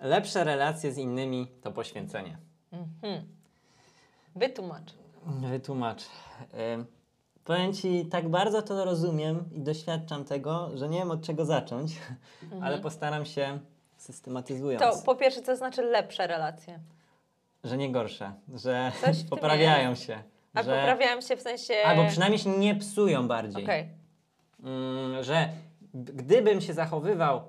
lepsze 0.00 0.44
relacje 0.44 0.92
z 0.92 0.98
innymi 0.98 1.46
to 1.62 1.72
poświęcenie. 1.72 2.38
Mhm. 2.72 3.24
Wytłumacz. 4.36 4.94
Wytłumacz. 5.26 6.02
Powiem 7.44 7.72
Ci, 7.72 8.06
tak 8.06 8.28
bardzo 8.28 8.62
to 8.62 8.84
rozumiem 8.84 9.44
i 9.52 9.60
doświadczam 9.60 10.24
tego, 10.24 10.70
że 10.74 10.88
nie 10.88 10.98
wiem 10.98 11.10
od 11.10 11.22
czego 11.22 11.44
zacząć, 11.44 11.92
ale 12.62 12.78
postaram 12.78 13.24
się 13.24 13.58
systematyzując, 13.96 14.82
To 14.82 15.02
po 15.04 15.14
pierwsze, 15.14 15.42
co 15.42 15.56
znaczy 15.56 15.82
lepsze 15.82 16.26
relacje? 16.26 16.80
że 17.64 17.76
nie 17.76 17.92
gorsze, 17.92 18.32
że 18.54 18.92
poprawiają 19.30 19.94
się. 19.94 20.22
A 20.54 20.62
że, 20.62 20.76
poprawiałem 20.76 21.22
się 21.22 21.36
w 21.36 21.40
sensie... 21.40 21.74
Albo 21.84 22.08
przynajmniej 22.08 22.38
się 22.38 22.58
nie 22.58 22.74
psują 22.74 23.28
bardziej. 23.28 23.64
Okej. 23.64 23.88
Mm, 24.62 25.22
że 25.22 25.48
gdybym 25.94 26.60
się 26.60 26.74
zachowywał 26.74 27.42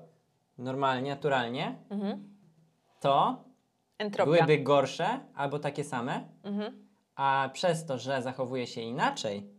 normalnie, 0.58 1.10
naturalnie, 1.10 1.74
Mhm. 1.90 2.31
To 3.02 3.44
Entropia. 3.98 4.32
byłyby 4.32 4.58
gorsze 4.58 5.20
albo 5.34 5.58
takie 5.58 5.84
same, 5.84 6.20
Mhm. 6.44 6.88
a 7.14 7.50
przez 7.52 7.86
to, 7.86 7.98
że 7.98 8.22
zachowuje 8.22 8.66
się 8.66 8.80
inaczej, 8.80 9.50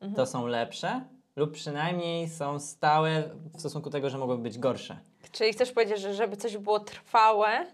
Mhm. 0.00 0.14
to 0.16 0.26
są 0.26 0.46
lepsze 0.46 1.04
lub 1.36 1.52
przynajmniej 1.52 2.28
są 2.28 2.58
stałe 2.60 3.22
w 3.54 3.60
stosunku 3.60 3.90
do 3.90 3.92
tego, 3.92 4.10
że 4.10 4.18
mogłyby 4.18 4.42
być 4.42 4.58
gorsze. 4.58 4.98
Czyli 5.32 5.52
chcesz 5.52 5.72
powiedzieć, 5.72 6.00
że 6.00 6.14
żeby 6.14 6.36
coś 6.36 6.56
było 6.56 6.80
trwałe 6.80 7.66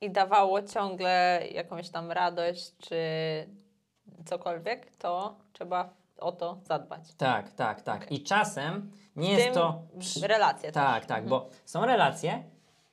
i 0.00 0.10
dawało 0.10 0.62
ciągle 0.62 1.42
jakąś 1.52 1.88
tam 1.90 2.12
radość 2.12 2.72
czy 2.78 2.96
cokolwiek, 4.24 4.96
to 4.96 5.36
trzeba 5.52 5.90
o 6.18 6.32
to 6.32 6.58
zadbać. 6.64 7.14
Tak, 7.14 7.52
tak, 7.52 7.82
tak. 7.82 8.12
I 8.12 8.22
czasem 8.22 8.90
nie 9.16 9.36
W 9.36 9.38
jest 9.38 9.54
to. 9.54 9.82
relacje 10.26 10.72
Tak, 10.72 10.98
też. 11.00 11.08
tak, 11.08 11.26
bo 11.26 11.48
są 11.64 11.86
relacje 11.86 12.44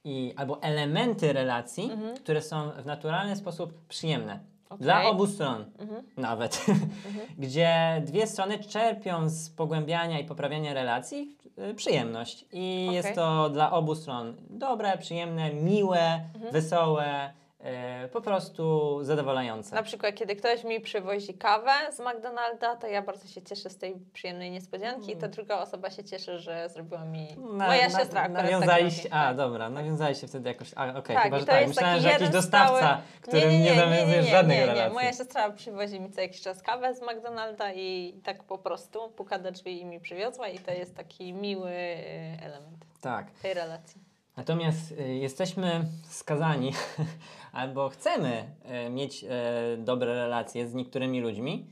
i 0.04 0.34
albo 0.38 0.62
elementy 0.62 1.34
relacji, 1.34 1.92
Mhm. 1.92 2.18
które 2.18 2.42
są 2.42 2.70
w 2.72 2.86
naturalny 2.86 3.36
sposób 3.36 3.74
przyjemne. 3.88 4.40
Okej. 4.70 4.84
Dla 4.84 5.04
obu 5.10 5.28
stron 5.28 5.66
Mhm. 5.80 6.04
nawet. 6.18 6.66
Gdzie 7.38 8.02
dwie 8.06 8.28
strony 8.28 8.60
czerpią 8.60 9.30
z 9.30 9.50
pogłębiania 9.50 10.20
i 10.20 10.24
poprawiania 10.26 10.74
relacji 10.74 11.38
y, 11.72 11.74
przyjemność. 11.74 12.42
I 12.42 12.46
Okej. 12.88 12.96
jest 12.96 13.16
to 13.16 13.50
dla 13.50 13.72
obu 13.72 13.96
stron 13.96 14.36
dobre, 14.50 14.98
przyjemne, 14.98 15.54
miłe, 15.54 16.20
Mhm. 16.36 16.54
wesołe, 16.54 17.34
po 18.12 18.22
prostu 18.22 18.98
zadowalające. 19.04 19.76
Na 19.76 19.84
przykład, 19.84 20.16
kiedy 20.16 20.36
ktoś 20.36 20.64
mi 20.64 20.82
przywozi 20.82 21.34
kawę 21.34 21.72
z 21.92 22.00
McDonalda, 22.00 22.76
to 22.76 22.88
ja 22.88 23.02
bardzo 23.02 23.28
się 23.28 23.42
cieszę 23.42 23.70
z 23.70 23.78
tej 23.78 23.96
przyjemnej 24.14 24.52
niespodzianki 24.52 25.12
i 25.12 25.18
ta 25.18 25.28
druga 25.28 25.58
osoba 25.62 25.90
się 25.90 26.04
cieszy, 26.04 26.40
że 26.40 26.70
zrobiła 26.70 27.06
mi 27.06 27.28
Na- 27.38 27.68
moja 27.68 27.90
na- 27.90 28.00
siostra. 28.00 28.22
akurat 28.22 28.44
Nawiązaliście, 28.44 29.04
tak 29.10 29.14
a 29.14 29.26
robi. 29.26 29.38
dobra, 29.38 29.70
nawiązaliście 29.70 30.28
wtedy 30.28 30.50
jakoś, 30.50 30.72
a 30.76 30.90
okej, 30.98 31.16
Tak, 31.16 31.24
chyba, 31.24 31.40
że 31.40 31.46
tak. 31.46 31.68
Myślałem, 31.68 32.00
że 32.02 32.10
jakiś 32.10 32.30
dostawca, 32.30 32.78
stały- 32.80 33.02
którym 33.22 33.62
nie, 33.62 33.76
nawiązujesz 33.76 34.26
żadnych 34.28 34.58
nie, 34.58 34.66
relacji. 34.66 34.84
Nie, 34.90 34.94
moja 34.94 35.14
siostra 35.14 35.52
przywozi 35.52 36.00
mi 36.00 36.12
co 36.12 36.22
jakiś 36.22 36.42
czas 36.42 36.62
kawę 36.62 36.94
z 36.96 37.02
McDonalda 37.02 37.74
i 37.74 38.20
tak 38.24 38.44
po 38.44 38.58
prostu 38.58 39.10
puka 39.10 39.40
do 39.40 39.52
drzwi 39.52 39.82
i 39.82 39.86
mi 39.86 40.00
przywiozła 40.00 40.48
i 40.48 40.60
to 40.60 40.72
jest 40.72 40.96
taki 40.96 41.34
miły 41.34 41.72
y, 41.72 42.38
element 42.46 42.86
Tak. 43.02 43.32
tej 43.32 43.54
relacji. 43.54 44.09
Natomiast 44.40 44.92
y, 44.92 45.04
jesteśmy 45.18 45.86
skazani, 46.10 46.72
albo 47.52 47.90
chcemy 47.90 48.44
y, 48.88 48.90
mieć 48.90 49.24
y, 49.24 49.28
dobre 49.78 50.14
relacje 50.14 50.68
z 50.68 50.74
niektórymi 50.74 51.22
ludźmi, 51.22 51.66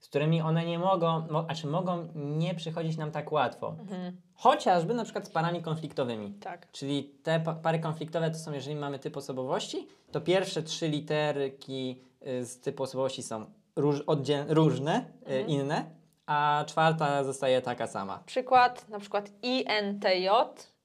z 0.00 0.08
którymi 0.08 0.40
one 0.40 0.64
nie 0.66 0.78
mogą, 0.78 1.26
mo, 1.30 1.42
znaczy 1.44 1.66
mogą 1.66 2.08
nie 2.14 2.54
przychodzić 2.54 2.96
nam 2.96 3.10
tak 3.10 3.32
łatwo. 3.32 3.74
Mhm. 3.80 4.16
Chociażby 4.34 4.94
na 4.94 5.04
przykład 5.04 5.26
z 5.26 5.30
parami 5.30 5.62
konfliktowymi. 5.62 6.32
Tak. 6.32 6.70
Czyli 6.72 7.04
te 7.22 7.40
pa- 7.40 7.54
pary 7.54 7.78
konfliktowe 7.78 8.30
to 8.30 8.38
są, 8.38 8.52
jeżeli 8.52 8.76
mamy 8.76 8.98
typ 8.98 9.16
osobowości, 9.16 9.88
to 10.12 10.20
pierwsze 10.20 10.62
trzy 10.62 10.88
literki 10.88 12.02
z 12.42 12.60
typu 12.60 12.82
osobowości 12.82 13.22
są 13.22 13.44
róż, 13.76 14.00
oddziel, 14.00 14.44
różne, 14.48 15.04
Mhm. 15.20 15.46
inne, 15.48 15.84
a 16.26 16.64
czwarta 16.66 17.24
zostaje 17.24 17.62
taka 17.62 17.86
sama. 17.86 18.22
Przykład, 18.26 18.88
na 18.88 18.98
przykład 18.98 19.30
INTJ, 19.42 20.28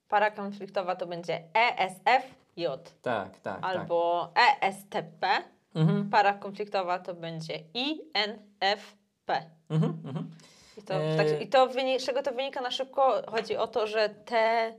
para 0.10 0.32
konfliktowa 0.32 0.96
to 0.96 1.06
będzie 1.08 1.42
ESFJ 1.54 2.66
Tak, 3.02 3.40
tak, 3.40 3.60
albo 3.62 4.30
E 4.36 4.68
ESTP, 4.68 5.20
tak. 5.22 5.44
Mhm, 5.76 6.10
para 6.10 6.34
konfliktowa 6.34 7.00
to 7.00 7.14
będzie 7.14 7.54
INFP. 7.74 9.50
mhm, 9.70 9.94
mhm. 10.06 10.30
I 10.78 10.82
to, 10.82 10.94
E- 10.94 11.18
tak, 11.18 11.42
i 11.42 11.48
to 11.48 11.70
z 12.00 12.06
czego 12.06 12.24
to 12.24 12.32
wynika 12.32 12.62
na 12.62 12.72
szybko? 12.72 13.22
Chodzi 13.28 13.58
o 13.58 13.68
to, 13.68 13.88
że 13.88 14.10
te, 14.10 14.74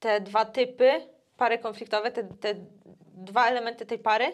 te 0.00 0.20
dwa 0.20 0.44
typy, 0.44 0.90
pary 1.36 1.58
konfliktowe, 1.58 2.10
te, 2.10 2.24
te 2.24 2.54
dwa 3.14 3.46
elementy 3.48 3.86
tej 3.86 3.98
pary 3.98 4.32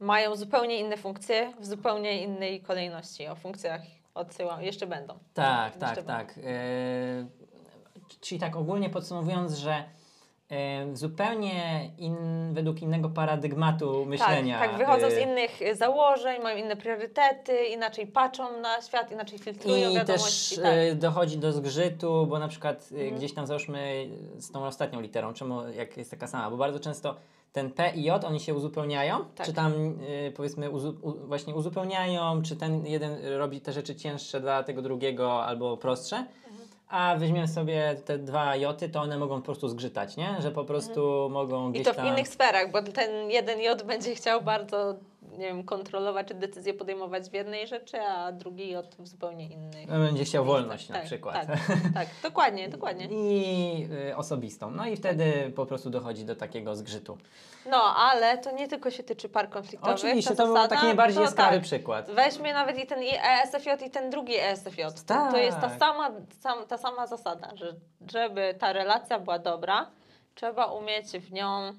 mają 0.00 0.36
zupełnie 0.36 0.78
inne 0.78 0.96
funkcje 0.96 1.52
w 1.60 1.66
zupełnie 1.66 2.22
innej 2.22 2.60
kolejności. 2.62 3.28
O 3.28 3.34
funkcjach 3.34 3.80
odsyłam, 4.14 4.62
jeszcze 4.62 4.86
będą. 4.86 5.18
Tak, 5.34 5.64
Jeszcze 5.66 5.80
tak, 5.80 5.94
będą. 5.94 6.12
tak. 6.12 6.38
E, 6.38 6.42
czyli 8.20 8.40
tak 8.40 8.56
ogólnie 8.56 8.90
podsumowując, 8.90 9.52
że 9.58 9.84
e, 10.50 10.96
zupełnie 10.96 11.90
in, 11.98 12.16
według 12.52 12.82
innego 12.82 13.08
paradygmatu 13.08 14.06
myślenia. 14.06 14.58
Tak, 14.58 14.68
tak, 14.70 14.78
wychodzą 14.78 15.10
z 15.10 15.14
e, 15.14 15.20
innych 15.20 15.62
y, 15.62 15.74
założeń, 15.76 16.42
mają 16.42 16.56
inne 16.64 16.76
priorytety, 16.76 17.64
inaczej 17.64 18.06
patrzą 18.06 18.60
na 18.60 18.82
świat, 18.82 19.12
inaczej 19.12 19.38
filtrują 19.38 19.90
I 19.90 19.94
wiadomości. 19.94 20.54
też 20.56 20.64
tak. 20.64 20.74
e, 20.74 20.94
dochodzi 20.94 21.38
do 21.38 21.52
zgrzytu, 21.52 22.26
bo 22.26 22.38
na 22.38 22.48
przykład 22.48 22.88
e, 22.92 22.94
Mhm. 22.94 23.14
gdzieś 23.16 23.34
tam 23.34 23.46
załóżmy 23.46 24.08
z 24.38 24.50
tą 24.52 24.64
ostatnią 24.66 25.00
literą, 25.00 25.32
czemu 25.32 25.68
jak 25.68 25.96
jest 25.96 26.10
taka 26.10 26.26
sama, 26.26 26.50
bo 26.50 26.56
bardzo 26.56 26.80
często 26.80 27.14
ten 27.52 27.70
P 27.72 27.92
i 27.94 28.02
J, 28.02 28.24
oni 28.24 28.40
się 28.40 28.54
uzupełniają, 28.54 29.24
Tak. 29.34 29.46
czy 29.46 29.52
tam 29.52 29.72
e, 30.26 30.30
powiedzmy 30.30 30.70
uzu, 30.70 30.94
u, 31.02 31.12
właśnie 31.12 31.54
uzupełniają, 31.54 32.42
czy 32.42 32.56
ten 32.56 32.86
jeden 32.86 33.16
robi 33.38 33.60
te 33.60 33.72
rzeczy 33.72 33.94
cięższe 33.96 34.40
dla 34.40 34.62
tego 34.62 34.82
drugiego 34.82 35.44
albo 35.44 35.76
prostsze, 35.76 36.26
a 36.90 37.16
weźmiemy 37.18 37.48
sobie 37.48 37.96
te 38.04 38.18
dwa 38.18 38.56
joty, 38.56 38.88
to 38.88 39.00
one 39.00 39.18
mogą 39.18 39.36
po 39.36 39.44
prostu 39.44 39.68
zgrzytać, 39.68 40.16
nie? 40.16 40.36
Że 40.42 40.50
po 40.50 40.64
prostu 40.64 41.28
mogą 41.30 41.56
Mhm. 41.56 41.70
I 41.70 41.72
gdzieś 41.72 41.86
to 41.86 41.92
w 41.92 41.96
tam... 41.96 42.06
innych 42.06 42.28
sferach, 42.28 42.70
bo 42.72 42.82
ten 42.82 43.30
jeden 43.30 43.60
J 43.60 43.82
będzie 43.82 44.14
chciał 44.14 44.42
bardzo, 44.42 44.94
nie 45.40 45.46
wiem, 45.46 45.64
kontrolować 45.64 46.28
czy 46.28 46.34
decyzje 46.34 46.74
podejmować 46.74 47.30
w 47.30 47.34
jednej 47.34 47.66
rzeczy, 47.66 48.00
a 48.00 48.32
drugi 48.32 48.74
w 48.98 49.08
zupełnie 49.08 49.46
innej. 49.48 49.86
Będzie 49.86 50.24
chciał 50.24 50.44
wolność 50.44 50.86
tak, 50.86 50.96
na 50.96 51.02
przykład. 51.02 51.46
Tak, 51.46 51.58
tak, 51.94 52.08
dokładnie, 52.22 52.68
dokładnie. 52.76 53.08
I 53.10 53.88
y, 54.10 54.16
osobistą. 54.16 54.70
No 54.70 54.86
i 54.86 54.96
wtedy 54.96 55.52
po 55.56 55.66
prostu 55.66 55.90
dochodzi 55.90 56.24
do 56.24 56.36
takiego 56.36 56.76
zgrzytu. 56.76 57.18
No, 57.66 57.82
ale 57.96 58.38
to 58.38 58.50
nie 58.50 58.68
tylko 58.68 58.90
się 58.90 59.02
tyczy 59.02 59.28
par 59.28 59.50
konfliktowych. 59.50 59.96
Oczywiście, 59.96 60.36
to 60.36 60.46
był 60.46 60.54
taki 60.68 60.86
najbardziej 60.86 61.16
to 61.16 61.22
jaskrawy 61.22 61.56
tak. 61.56 61.64
przykład. 61.64 62.10
Weźmy 62.10 62.52
nawet 62.52 62.78
i 62.78 62.86
ten 62.86 62.98
ESFJ 63.22 63.70
i 63.86 63.90
ten 63.90 64.10
drugi 64.10 64.36
ESFJ. 64.36 64.82
To, 65.06 65.30
to 65.30 65.36
jest 65.36 65.60
ta 65.60 65.68
Tak. 65.68 65.78
sama, 65.78 66.10
sam, 66.40 66.66
ta 66.66 66.78
sama 66.78 67.06
zasada, 67.06 67.50
że 67.54 67.74
żeby 68.12 68.54
ta 68.58 68.72
relacja 68.72 69.18
była 69.18 69.38
dobra, 69.38 69.90
trzeba 70.34 70.66
umieć 70.66 71.06
w 71.06 71.32
nią 71.32 71.72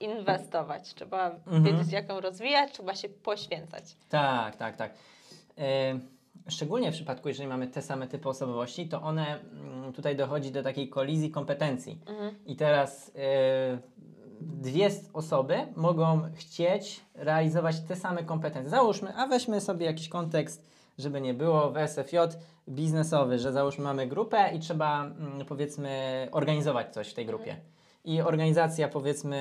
inwestować. 0.00 0.94
Trzeba 0.94 1.30
Mhm. 1.30 1.62
wiedzieć, 1.62 1.92
jak 1.92 2.08
ją 2.08 2.20
rozwijać, 2.20 2.72
trzeba 2.72 2.94
się 2.94 3.08
poświęcać. 3.08 3.84
Tak, 4.08 4.56
tak, 4.56 4.76
tak. 4.76 4.94
Szczególnie 6.48 6.90
w 6.92 6.94
przypadku, 6.94 7.28
jeżeli 7.28 7.48
mamy 7.48 7.66
te 7.66 7.82
same 7.82 8.06
typy 8.06 8.28
osobowości, 8.28 8.88
to 8.88 9.02
one 9.02 9.40
mm, 9.40 9.92
tutaj 9.92 10.16
dochodzi 10.16 10.52
do 10.52 10.62
takiej 10.62 10.88
kolizji 10.88 11.30
kompetencji. 11.30 11.98
Mhm. 12.06 12.34
I 12.46 12.56
teraz 12.56 13.12
e, 13.16 13.78
dwie 14.40 14.90
osoby 15.12 15.56
mogą 15.76 16.22
chcieć 16.34 17.00
realizować 17.14 17.80
te 17.80 17.96
same 17.96 18.24
kompetencje. 18.24 18.70
Załóżmy, 18.70 19.16
a 19.16 19.26
weźmy 19.26 19.60
sobie 19.60 19.86
jakiś 19.86 20.08
kontekst, 20.08 20.70
żeby 20.98 21.20
nie 21.20 21.34
było 21.34 21.70
w 21.70 21.76
SFJ 21.76 22.16
biznesowy, 22.68 23.38
że 23.38 23.52
załóżmy 23.52 23.84
mamy 23.84 24.06
grupę 24.06 24.50
i 24.54 24.58
trzeba 24.58 25.04
mm, 25.04 25.46
powiedzmy 25.46 26.28
organizować 26.32 26.94
coś 26.94 27.08
w 27.10 27.14
tej 27.14 27.26
grupie. 27.26 27.56
I 28.04 28.20
organizacja 28.20 28.88
powiedzmy 28.88 29.36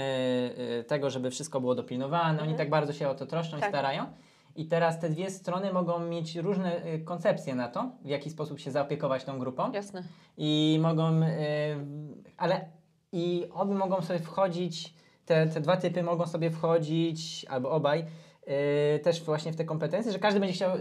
y, 0.80 0.84
tego, 0.84 1.09
żeby 1.09 1.32
wszystko 1.32 1.61
było 1.61 1.76
dopilnowane, 1.76 2.41
oni 2.44 2.56
tak 2.56 2.70
bardzo 2.70 2.94
się 2.94 3.09
o 3.09 3.16
to 3.16 3.26
troszczą 3.26 3.58
i 3.58 3.59
Tak. 3.59 3.70
starają. 3.70 4.06
I 4.56 4.66
teraz 4.66 5.00
te 5.00 5.09
dwie 5.09 5.29
strony 5.29 5.73
mogą 5.73 6.00
mieć 6.00 6.35
różne 6.35 6.85
y, 6.85 7.00
koncepcje 7.00 7.56
na 7.56 7.67
to, 7.67 7.91
w 8.02 8.08
jaki 8.08 8.29
sposób 8.29 8.59
się 8.59 8.72
zaopiekować 8.72 9.23
tą 9.23 9.40
grupą. 9.40 9.72
Jasne. 9.72 10.03
I 10.38 10.79
mogą, 10.82 11.22
y, 11.23 11.28
ale 12.38 12.66
i 13.11 13.47
obie 13.53 13.76
mogą 13.76 14.02
sobie 14.02 14.20
wchodzić, 14.20 14.94
te, 15.26 15.47
te 15.47 15.61
dwa 15.61 15.78
typy 15.78 16.03
mogą 16.03 16.28
sobie 16.28 16.52
wchodzić, 16.52 17.46
albo 17.50 17.72
obaj, 17.72 18.06
y, 18.49 18.99
też 18.99 19.23
właśnie 19.23 19.51
w 19.53 19.55
te 19.55 19.66
kompetencje, 19.66 20.11
że 20.11 20.19
każdy 20.19 20.40
będzie 20.40 20.53
chciał 20.55 20.75
y, 20.75 20.79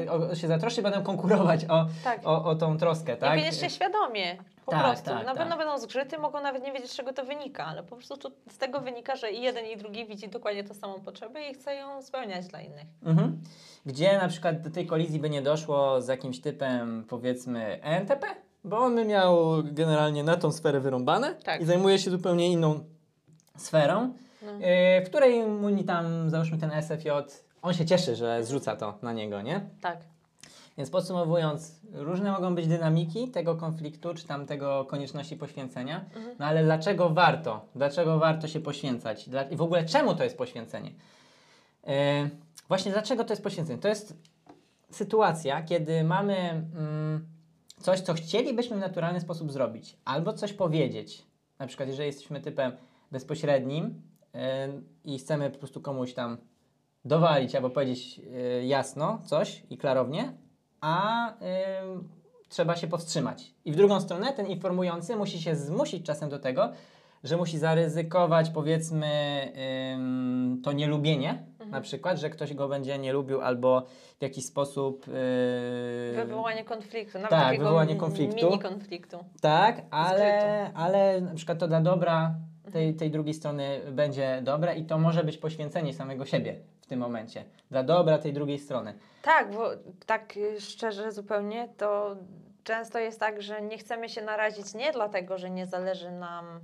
Mhm. 0.00 0.30
o, 0.30 0.34
się 0.34 0.48
zatroszczyć, 0.48 0.82
będą 0.82 1.02
konkurować 1.02 1.64
o, 1.64 1.86
Tak. 2.04 2.20
o, 2.24 2.44
o 2.44 2.54
tą 2.54 2.78
troskę, 2.78 3.14
I 3.14 3.16
tak? 3.16 3.38
wiedzieć 3.38 3.60
się 3.60 3.70
świadomie. 3.70 4.36
Po 4.64 4.72
Tak, 4.72 4.84
prostu. 4.84 5.04
tak, 5.10 5.26
na 5.26 5.34
pewno 5.34 5.56
tak. 5.56 5.58
będą 5.58 5.78
zgrzyty, 5.78 6.18
mogą 6.18 6.42
nawet 6.42 6.62
nie 6.64 6.72
wiedzieć, 6.72 6.90
z 6.90 6.96
czego 6.96 7.12
to 7.12 7.24
wynika, 7.24 7.64
ale 7.66 7.82
po 7.82 7.96
prostu 7.96 8.16
to, 8.16 8.30
z 8.50 8.58
tego 8.58 8.80
wynika, 8.80 9.16
że 9.16 9.30
i 9.30 9.42
jeden, 9.42 9.66
i 9.66 9.76
drugi 9.76 10.06
widzi 10.06 10.28
dokładnie 10.28 10.64
tą 10.64 10.74
samą 10.74 11.00
potrzebę 11.00 11.48
i 11.50 11.54
chce 11.54 11.74
ją 11.74 12.02
spełniać 12.02 12.46
dla 12.46 12.60
innych. 12.60 12.86
Mhm. 13.04 13.38
Gdzie 13.86 14.18
na 14.18 14.28
przykład 14.28 14.60
do 14.62 14.70
tej 14.70 14.86
kolizji 14.86 15.20
by 15.20 15.30
nie 15.30 15.42
doszło 15.42 16.02
z 16.02 16.08
jakimś 16.08 16.40
typem, 16.40 17.04
powiedzmy, 17.08 17.82
ENTP, 17.82 18.26
bo 18.64 18.78
on 18.78 18.94
by 18.94 19.04
miał 19.04 19.36
generalnie 19.64 20.24
na 20.24 20.36
tą 20.36 20.52
sferę 20.52 20.80
wyrąbane 20.80 21.34
Tak. 21.34 21.60
i 21.60 21.64
zajmuje 21.64 21.98
się 21.98 22.10
zupełnie 22.10 22.48
inną 22.52 22.80
sferą, 23.56 24.12
w 25.02 25.06
której 25.06 25.46
mu 25.46 25.82
tam, 25.82 26.30
załóżmy 26.30 26.58
ten 26.58 26.70
SFJ, 26.70 27.08
on 27.62 27.74
się 27.74 27.86
cieszy, 27.86 28.16
że 28.16 28.44
zrzuca 28.44 28.76
to 28.76 28.98
na 29.02 29.12
niego, 29.12 29.42
nie? 29.42 29.60
Tak. 29.80 29.98
Więc 30.78 30.90
podsumowując, 30.90 31.80
różne 31.92 32.32
mogą 32.32 32.54
być 32.54 32.66
dynamiki 32.66 33.28
tego 33.28 33.56
konfliktu, 33.56 34.14
czy 34.14 34.26
tam 34.26 34.46
tego 34.46 34.84
konieczności 34.84 35.36
poświęcenia, 35.36 36.04
no 36.38 36.46
ale 36.46 36.64
dlaczego 36.64 37.10
warto? 37.10 37.66
Dlaczego 37.74 38.18
warto 38.18 38.48
się 38.48 38.60
poświęcać? 38.60 39.28
Dla, 39.28 39.42
I 39.42 39.56
w 39.56 39.62
ogóle 39.62 39.84
czemu 39.84 40.14
to 40.14 40.24
jest 40.24 40.38
poświęcenie? 40.38 40.90
Yy, 41.86 41.92
właśnie 42.68 42.92
dlaczego 42.92 43.24
to 43.24 43.32
jest 43.32 43.42
poświęcenie? 43.42 43.78
To 43.78 43.88
jest 43.88 44.16
sytuacja, 44.90 45.62
kiedy 45.62 46.04
mamy 46.04 46.36
mm, 46.36 47.26
coś, 47.80 48.00
co 48.00 48.14
chcielibyśmy 48.14 48.76
w 48.76 48.80
naturalny 48.80 49.20
sposób 49.20 49.52
zrobić, 49.52 49.96
albo 50.04 50.32
coś 50.32 50.52
powiedzieć. 50.52 51.22
Na 51.58 51.66
przykład, 51.66 51.88
jeżeli 51.88 52.06
jesteśmy 52.06 52.40
typem 52.40 52.72
bezpośrednim 53.12 54.02
i 55.04 55.18
chcemy 55.18 55.50
po 55.50 55.58
prostu 55.58 55.80
komuś 55.80 56.14
tam 56.14 56.38
dowalić 57.04 57.54
albo 57.54 57.70
powiedzieć 57.70 58.18
yy, 58.18 58.66
jasno 58.66 59.18
coś 59.24 59.62
i 59.70 59.78
klarownie, 59.78 60.32
a 60.80 61.28
ym, 61.30 62.08
trzeba 62.48 62.76
się 62.76 62.86
powstrzymać. 62.86 63.54
I 63.64 63.72
w 63.72 63.76
drugą 63.76 64.00
stronę 64.00 64.32
ten 64.32 64.46
informujący 64.46 65.16
musi 65.16 65.42
się 65.42 65.56
zmusić 65.56 66.06
czasem 66.06 66.28
do 66.28 66.38
tego, 66.38 66.72
że 67.24 67.36
musi 67.36 67.58
zaryzykować 67.58 68.50
powiedzmy 68.50 69.08
ym, 69.94 70.60
to 70.64 70.72
nielubienie, 70.72 71.44
na 71.66 71.80
przykład, 71.80 72.18
że 72.18 72.30
ktoś 72.30 72.54
go 72.54 72.68
będzie 72.68 72.98
nie 72.98 73.12
lubił 73.12 73.40
albo 73.40 73.86
w 74.18 74.22
jakiś 74.22 74.46
sposób... 74.46 75.06
Yy, 75.06 76.24
Wywołanie 76.26 76.64
konfliktu, 76.64 77.18
nawet 77.18 77.30
tak, 77.30 77.44
takiego 77.44 77.64
wywołanie 77.64 77.96
konfliktu. 77.96 78.46
mini 78.46 78.58
konfliktu. 78.58 79.18
tak, 79.40 79.82
ale, 79.90 80.70
ale 80.74 81.20
na 81.20 81.34
przykład 81.34 81.58
to 81.58 81.68
dla 81.68 81.80
dobra 81.80 82.34
tej, 82.72 82.94
tej 82.94 83.10
drugiej 83.10 83.34
strony 83.34 83.80
będzie 83.92 84.40
dobre 84.42 84.76
i 84.76 84.84
to 84.84 84.98
może 84.98 85.24
być 85.24 85.38
poświęcenie 85.38 85.94
samego 85.94 86.24
siebie 86.24 86.56
w 86.80 86.86
tym 86.86 87.00
momencie. 87.00 87.44
Dla 87.70 87.82
dobra 87.82 88.18
tej 88.18 88.32
drugiej 88.32 88.58
strony. 88.58 88.94
Tak, 89.22 89.52
bo 89.52 89.70
tak 90.06 90.34
szczerze 90.58 91.12
zupełnie, 91.12 91.68
to 91.76 92.16
często 92.64 92.98
jest 92.98 93.20
tak, 93.20 93.42
że 93.42 93.62
nie 93.62 93.78
chcemy 93.78 94.08
się 94.08 94.22
narazić 94.22 94.74
nie 94.74 94.92
dlatego, 94.92 95.38
że 95.38 95.50
nie 95.50 95.66
zależy 95.66 96.10
nam 96.10 96.60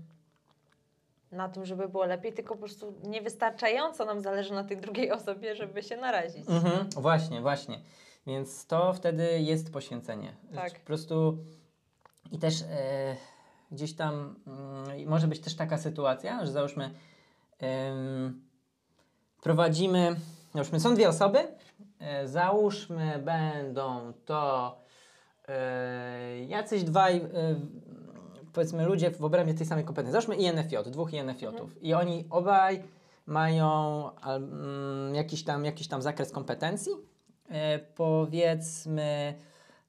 na 1.32 1.48
tym, 1.48 1.66
żeby 1.66 1.88
było 1.88 2.04
lepiej, 2.04 2.32
tylko 2.32 2.54
po 2.54 2.60
prostu 2.60 2.94
niewystarczająco 3.02 4.04
nam 4.04 4.20
zależy 4.20 4.52
na 4.52 4.64
tej 4.64 4.76
drugiej 4.76 5.12
osobie, 5.12 5.54
żeby 5.54 5.82
się 5.82 5.96
narazić. 5.96 6.48
Mhm, 6.48 6.90
właśnie, 6.96 7.40
właśnie. 7.40 7.80
Więc 8.26 8.66
to 8.66 8.92
wtedy 8.92 9.40
jest 9.40 9.72
poświęcenie. 9.72 10.34
Tak. 10.54 10.72
Po 10.72 10.86
prostu 10.86 11.38
i 12.32 12.38
też 12.38 12.62
e, 12.62 13.16
gdzieś 13.74 13.96
tam 13.96 14.34
mm, 14.46 15.08
może 15.08 15.28
być 15.28 15.40
też 15.40 15.56
taka 15.56 15.78
sytuacja, 15.78 16.46
że 16.46 16.52
załóżmy 16.52 16.90
em, 17.58 18.42
prowadzimy, 19.42 20.16
załóżmy 20.54 20.80
są 20.80 20.94
dwie 20.94 21.08
osoby, 21.08 21.38
e, 21.98 22.28
załóżmy 22.28 23.18
będą 23.18 24.12
to 24.24 24.78
e, 25.48 26.44
jacyś 26.44 26.84
dwaj 26.84 27.16
e, 27.16 27.24
powiedzmy 28.52 28.86
ludzie 28.86 29.10
w 29.10 29.24
obrębie 29.24 29.54
tej 29.54 29.66
samej 29.66 29.84
kompetencji. 29.84 30.12
Załóżmy 30.12 30.36
INFJ, 30.36 30.76
dwóch 30.90 31.12
INFJ-ów 31.12 31.82
i 31.82 31.94
oni 31.94 32.24
obaj 32.30 32.82
mają 33.26 34.10
al, 34.14 34.42
mm, 34.42 35.14
jakiś, 35.14 35.44
tam, 35.44 35.64
jakiś 35.64 35.88
tam 35.88 36.02
zakres 36.02 36.32
kompetencji. 36.32 36.92
E, 37.48 37.78
powiedzmy 37.78 39.34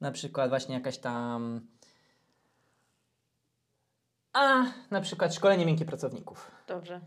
na 0.01 0.11
przykład 0.11 0.49
właśnie 0.49 0.75
jakaś 0.75 0.97
tam 0.97 1.61
a 4.35 4.65
na 4.91 5.01
przykład 5.01 5.33
szkolenie 5.35 5.65
miękkie 5.65 5.85
pracowników. 5.85 6.51
Dobrze. 6.67 7.01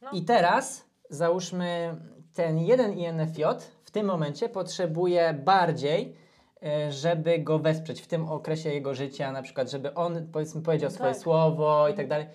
No. 0.00 0.10
I 0.12 0.24
teraz 0.24 0.84
załóżmy 1.10 1.96
ten 2.34 2.58
jeden 2.58 2.92
INFJ 2.98 3.42
w 3.84 3.90
tym 3.90 4.06
momencie 4.06 4.48
potrzebuje 4.48 5.34
bardziej, 5.44 6.16
e, 6.62 6.92
żeby 6.92 7.38
go 7.38 7.58
wesprzeć 7.58 8.00
w 8.00 8.06
tym 8.06 8.28
okresie 8.28 8.70
jego 8.74 8.94
życia, 8.94 9.32
na 9.32 9.42
przykład, 9.42 9.70
żeby 9.70 9.94
on 9.94 10.28
powiedzmy 10.32 10.62
powiedział 10.62 10.90
swoje 10.90 11.12
Tak. 11.12 11.22
słowo 11.22 11.88
i 11.88 11.94
tak 11.94 12.08
dalej. 12.08 12.26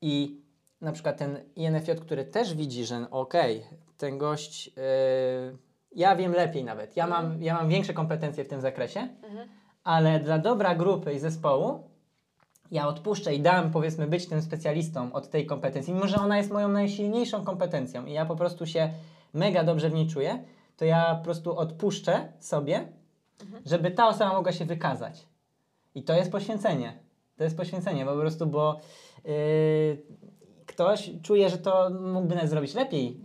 I 0.00 0.40
na 0.80 0.92
przykład 0.92 1.16
ten 1.16 1.38
INFJ, 1.56 1.90
który 1.92 2.24
też 2.24 2.54
widzi, 2.54 2.84
że 2.84 3.06
okej, 3.10 3.66
ten 3.96 4.18
gość, 4.18 4.68
e, 4.68 4.72
ja 5.92 6.16
wiem 6.16 6.32
lepiej 6.32 6.64
nawet, 6.64 6.96
ja 6.96 7.06
mam, 7.06 7.42
ja 7.42 7.54
mam 7.54 7.68
większe 7.68 7.94
kompetencje 7.94 8.44
w 8.44 8.48
tym 8.48 8.60
zakresie, 8.60 9.00
Mhm. 9.00 9.48
ale 9.84 10.20
dla 10.20 10.38
dobra 10.38 10.74
grupy 10.74 11.12
i 11.12 11.18
zespołu 11.18 11.90
ja 12.70 12.88
odpuszczę 12.88 13.34
i 13.34 13.40
dam, 13.40 13.70
powiedzmy, 13.70 14.06
być 14.06 14.26
tym 14.26 14.42
specjalistą 14.42 15.12
od 15.12 15.30
tej 15.30 15.46
kompetencji, 15.46 15.94
mimo 15.94 16.08
że 16.08 16.16
ona 16.16 16.36
jest 16.36 16.50
moją 16.50 16.68
najsilniejszą 16.68 17.44
kompetencją 17.44 18.06
i 18.06 18.12
ja 18.12 18.26
po 18.26 18.36
prostu 18.36 18.66
się 18.66 18.90
mega 19.34 19.64
dobrze 19.64 19.90
w 19.90 19.94
niej 19.94 20.06
czuję, 20.06 20.44
to 20.76 20.84
ja 20.84 21.14
po 21.14 21.24
prostu 21.24 21.58
odpuszczę 21.58 22.32
sobie, 22.40 22.88
żeby 23.66 23.90
ta 23.90 24.08
osoba 24.08 24.32
mogła 24.32 24.52
się 24.52 24.64
wykazać. 24.64 25.26
I 25.94 26.02
to 26.02 26.14
jest 26.14 26.32
poświęcenie. 26.32 26.98
To 27.36 27.44
jest 27.44 27.56
poświęcenie, 27.56 28.04
po 28.04 28.16
prostu, 28.16 28.46
bo 28.46 28.80
yy, 29.24 29.32
ktoś 30.76 31.10
czuje, 31.22 31.50
że 31.50 31.58
to 31.58 31.90
mógłby 31.90 32.48
zrobić 32.48 32.74
lepiej. 32.74 33.20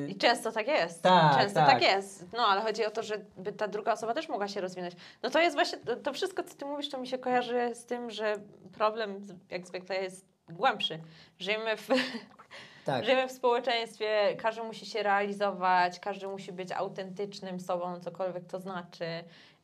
Yy, 0.00 0.08
I 0.08 0.16
często 0.16 0.52
tak 0.52 0.68
jest. 0.68 1.02
Tak, 1.02 1.38
często 1.38 1.60
tak. 1.60 1.70
tak. 1.70 1.82
jest. 1.82 2.26
No, 2.32 2.46
ale 2.46 2.60
chodzi 2.60 2.86
o 2.86 2.90
to, 2.90 3.02
żeby 3.02 3.52
ta 3.52 3.68
druga 3.68 3.92
osoba 3.92 4.14
też 4.14 4.28
mogła 4.28 4.48
się 4.48 4.60
rozwinąć. 4.60 4.94
No 5.22 5.30
to 5.30 5.40
jest 5.40 5.56
właśnie, 5.56 5.78
to, 5.78 5.96
to 5.96 6.12
wszystko, 6.12 6.42
co 6.42 6.54
ty 6.54 6.64
mówisz, 6.64 6.88
to 6.88 6.98
mi 6.98 7.06
się 7.06 7.18
kojarzy 7.18 7.74
z 7.74 7.86
tym, 7.86 8.10
że 8.10 8.36
problem 8.72 9.26
jak 9.50 9.66
zwykle 9.66 10.02
jest 10.02 10.26
głębszy. 10.48 10.98
Żyjemy 11.38 11.76
w, 11.76 11.88
tak. 12.84 13.04
żyjemy 13.04 13.28
w 13.28 13.32
społeczeństwie, 13.32 14.36
każdy 14.38 14.62
musi 14.62 14.86
się 14.86 15.02
realizować, 15.02 16.00
każdy 16.00 16.28
musi 16.28 16.52
być 16.52 16.72
autentycznym 16.72 17.60
sobą, 17.60 18.00
cokolwiek 18.00 18.46
to 18.46 18.60
znaczy. 18.60 19.04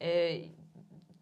Yy, 0.01 0.09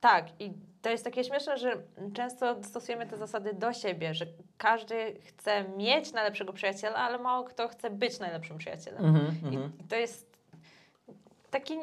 tak, 0.00 0.26
i 0.38 0.52
to 0.84 0.90
jest 0.90 1.04
takie 1.04 1.24
śmieszne, 1.24 1.58
że 1.58 1.76
często 2.14 2.62
stosujemy 2.62 3.06
te 3.06 3.16
zasady 3.16 3.54
do 3.54 3.72
siebie, 3.72 4.14
że 4.14 4.26
każdy 4.58 5.20
chce 5.24 5.64
mieć 5.76 6.12
najlepszego 6.12 6.52
przyjaciela, 6.52 6.96
ale 6.96 7.18
mało 7.18 7.44
kto 7.44 7.68
chce 7.68 7.90
być 7.90 8.18
najlepszym 8.18 8.58
przyjacielem. 8.58 9.04
Mhm, 9.04 9.26
mhm. 9.26 9.72
I 9.80 9.84
to 9.88 9.96
jest 9.96 10.34
taki 11.50 11.74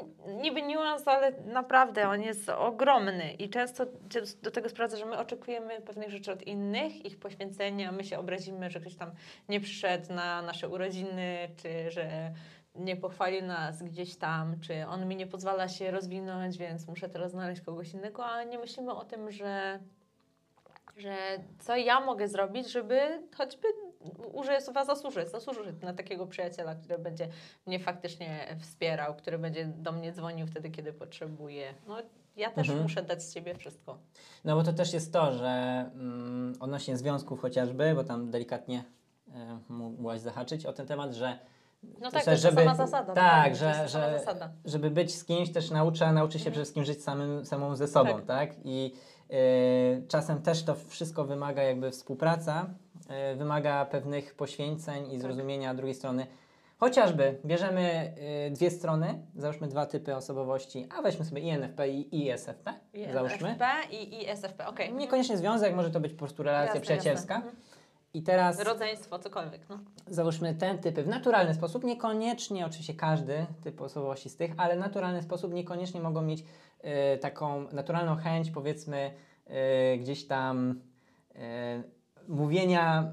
niby 0.41 0.61
niuans, 0.61 1.07
ale 1.07 1.31
naprawdę 1.31 2.09
on 2.09 2.21
jest 2.21 2.49
ogromny 2.49 3.33
i 3.33 3.49
często 3.49 3.85
do 4.43 4.51
tego 4.51 4.69
sprawdza, 4.69 4.97
że 4.97 5.05
my 5.05 5.17
oczekujemy 5.17 5.81
pewnych 5.81 6.09
rzeczy 6.09 6.31
od 6.31 6.43
innych, 6.43 7.05
ich 7.05 7.19
poświęcenia, 7.19 7.91
my 7.91 8.03
się 8.03 8.19
obrazimy, 8.19 8.69
że 8.69 8.79
ktoś 8.79 8.95
tam 8.95 9.11
nie 9.49 9.59
przyszedł 9.59 10.13
na 10.13 10.41
nasze 10.41 10.69
urodziny, 10.69 11.49
czy 11.57 11.91
że 11.91 12.31
nie 12.75 12.95
pochwalił 12.95 13.41
nas 13.45 13.83
gdzieś 13.83 14.15
tam, 14.15 14.59
czy 14.59 14.87
on 14.87 15.07
mi 15.07 15.15
nie 15.15 15.27
pozwala 15.27 15.67
się 15.67 15.91
rozwinąć, 15.91 16.57
więc 16.57 16.87
muszę 16.87 17.09
teraz 17.09 17.31
znaleźć 17.31 17.61
kogoś 17.61 17.93
innego, 17.93 18.25
ale 18.25 18.45
nie 18.45 18.59
myślimy 18.59 18.91
o 18.93 19.05
tym, 19.05 19.31
że 19.31 19.79
że 20.97 21.15
co 21.59 21.75
ja 21.75 21.99
mogę 21.99 22.27
zrobić, 22.27 22.71
żeby 22.71 22.99
choćby 23.37 23.67
użyję 24.33 24.61
słowa 24.61 24.85
zasłużyć, 24.85 25.29
zasłużyć 25.29 25.81
na 25.81 25.93
takiego 25.93 26.27
przyjaciela, 26.27 26.75
który 26.75 26.97
będzie 26.99 27.27
mnie 27.65 27.79
faktycznie 27.79 28.55
wspierał, 28.59 29.15
który 29.15 29.39
będzie 29.39 29.65
do 29.65 29.91
mnie 29.91 30.13
dzwonił 30.13 30.47
wtedy, 30.47 30.69
kiedy 30.69 30.93
potrzebuje. 30.93 31.73
No, 31.87 31.97
ja 32.37 32.49
też 32.51 32.67
Mhm. 32.67 32.83
muszę 32.83 33.01
dać 33.03 33.23
z 33.23 33.33
siebie 33.33 33.55
wszystko. 33.55 33.97
No 34.45 34.55
bo 34.55 34.63
to 34.63 34.73
też 34.73 34.93
jest 34.93 35.13
to, 35.13 35.33
że 35.33 35.45
mm, 35.93 36.53
odnośnie 36.59 36.97
związków 36.97 37.41
chociażby, 37.41 37.93
bo 37.95 38.03
tam 38.03 38.29
delikatnie 38.31 38.83
e, 39.33 39.59
mogłaś 39.69 40.19
zahaczyć 40.19 40.65
o 40.65 40.73
ten 40.73 40.87
temat, 40.87 41.13
że 41.13 41.39
No 41.83 42.09
To 42.09 42.11
tak, 42.11 42.25
to 42.25 42.37
żeby- 42.37 42.55
ta 42.55 42.61
sama 42.63 42.75
zasada. 42.75 43.13
tak, 43.13 43.53
dokładnie, 43.53 43.55
że- 43.55 43.65
to 43.65 43.81
jest 43.81 43.93
ta 43.93 43.99
sama 43.99 44.11
że- 44.11 44.19
zasada. 44.19 44.49
żeby 44.65 44.89
być 44.91 45.15
z 45.15 45.25
kimś 45.25 45.51
też 45.51 45.71
naucza, 45.71 46.11
nauczy 46.13 46.33
się 46.39 46.41
Mhm. 46.41 46.51
przede 46.51 46.63
wszystkim 46.63 46.83
żyć 46.85 47.03
samym, 47.03 47.45
samą 47.45 47.75
ze 47.75 47.87
sobą, 47.87 48.13
tak? 48.13 48.25
Tak. 48.25 48.49
I 48.63 48.93
e, 49.29 50.07
czasem 50.07 50.41
też 50.41 50.63
to 50.63 50.75
wszystko 50.75 51.23
wymaga 51.25 51.63
jakby 51.63 51.91
współpraca, 51.91 52.69
e, 53.09 53.35
wymaga 53.35 53.85
pewnych 53.85 54.35
poświęceń 54.35 55.07
i 55.07 55.11
Tak. 55.11 55.21
zrozumienia 55.21 55.73
drugiej 55.73 55.95
strony. 55.95 56.27
Chociażby 56.79 57.39
bierzemy 57.45 58.13
e, 58.47 58.51
dwie 58.51 58.71
strony, 58.71 59.19
załóżmy 59.35 59.67
dwa 59.67 59.85
typy 59.85 60.15
osobowości, 60.15 60.87
a 60.97 61.01
weźmy 61.01 61.25
sobie 61.25 61.41
INFP 61.41 61.89
i 61.89 62.17
ISFP, 62.27 62.73
załóżmy. 63.13 63.49
INFP 63.49 63.65
i 63.91 64.23
ISFP, 64.23 64.67
okej. 64.67 64.93
Niekoniecznie 64.93 65.37
związek, 65.37 65.75
może 65.75 65.89
to 65.91 65.99
być 65.99 66.11
po 66.13 66.19
prostu 66.19 66.43
relacja 66.43 66.65
Jasne, 66.67 66.81
przyjacielska. 66.81 67.33
jasne. 67.33 67.51
Mhm. 68.11 68.21
I 68.21 68.23
teraz 68.23 68.59
Rodzeństwo, 68.59 69.19
cokolwiek. 69.19 69.61
No. 69.69 69.79
załóżmy 70.07 70.55
ten 70.55 70.77
typy 70.77 71.03
w 71.03 71.07
naturalny 71.07 71.53
sposób, 71.53 71.83
niekoniecznie 71.83 72.65
oczywiście 72.65 72.93
każdy 72.93 73.45
typ 73.63 73.81
osobowości 73.81 74.29
z 74.29 74.35
tych, 74.35 74.51
ale 74.57 74.75
naturalny 74.75 75.23
sposób 75.23 75.53
niekoniecznie 75.53 76.01
mogą 76.01 76.21
mieć 76.21 76.43
e, 76.81 77.17
taką 77.17 77.67
naturalną 77.71 78.15
chęć 78.15 78.51
powiedzmy 78.51 79.11
e, 79.47 79.97
gdzieś 79.97 80.27
tam 80.27 80.81
e, 81.35 81.83
mówienia, 82.27 83.11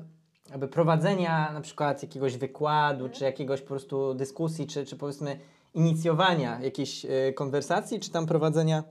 jakby 0.50 0.68
prowadzenia 0.68 1.52
na 1.52 1.60
przykład 1.60 2.02
jakiegoś 2.02 2.36
wykładu, 2.36 3.08
czy 3.08 3.24
jakiegoś 3.24 3.60
po 3.60 3.68
prostu 3.68 4.14
dyskusji, 4.14 4.66
czy, 4.66 4.86
czy 4.86 4.96
powiedzmy 4.96 5.38
inicjowania 5.74 6.60
jakiejś 6.60 7.06
konwersacji, 7.34 8.00
czy 8.00 8.10
tam 8.10 8.26
prowadzenia 8.26 8.84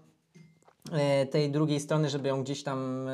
tej 1.31 1.51
drugiej 1.51 1.79
strony, 1.79 2.09
żeby 2.09 2.27
ją 2.27 2.43
gdzieś 2.43 2.63
tam 2.63 3.09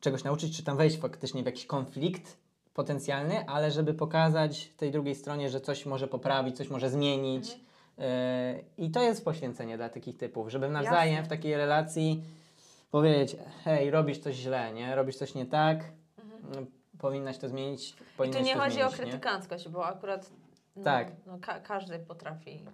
czegoś 0.00 0.24
nauczyć, 0.24 0.56
czy 0.56 0.62
tam 0.62 0.76
wejść 0.76 0.98
faktycznie 0.98 1.42
w 1.42 1.46
jakiś 1.46 1.66
konflikt 1.66 2.36
potencjalny, 2.74 3.46
ale 3.48 3.70
żeby 3.70 3.94
pokazać 3.94 4.68
tej 4.76 4.90
drugiej 4.90 5.14
stronie, 5.14 5.50
że 5.50 5.60
coś 5.60 5.86
może 5.86 6.08
poprawić, 6.08 6.56
coś 6.56 6.68
może 6.68 6.90
zmienić. 6.90 7.50
Mhm. 7.50 7.66
E, 7.98 8.60
I 8.78 8.90
to 8.90 9.02
jest 9.02 9.24
poświęcenie 9.24 9.76
dla 9.76 9.88
takich 9.88 10.16
typów, 10.16 10.48
żeby 10.48 10.68
nawzajem 10.68 11.14
Jasne. 11.14 11.26
w 11.26 11.28
takiej 11.28 11.56
relacji 11.56 12.22
powiedzieć, 12.90 13.36
hej, 13.64 13.90
robisz 13.90 14.18
coś 14.18 14.34
źle, 14.34 14.72
nie? 14.72 14.94
Robisz 14.94 15.16
coś 15.16 15.34
nie 15.34 15.46
tak, 15.46 15.84
no, 16.54 16.56
powinnaś 16.98 17.38
to 17.38 17.48
zmienić, 17.48 17.90
Mhm. 17.92 18.06
I 18.06 18.10
tu 18.10 18.16
powinnaś 18.16 18.42
nie 18.46 18.54
chodzi 18.54 18.74
zmienić, 18.74 18.94
o 18.94 18.96
krytykanckość, 18.96 19.68
bo 19.68 19.86
akurat 19.86 20.30
no, 20.76 20.84
Tak. 20.84 21.12
no, 21.26 21.38
ka- 21.40 21.60
każdy 21.60 21.98
potrafi 21.98 22.64